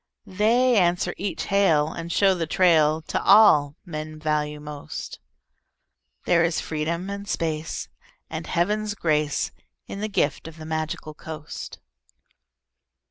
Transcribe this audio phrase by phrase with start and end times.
[0.25, 5.19] They answer each hail and show the trail To all men value most.
[6.25, 7.87] There is freedom and space
[8.27, 9.51] and Heaven's grace
[9.85, 11.77] In the gift of the Magical Coast.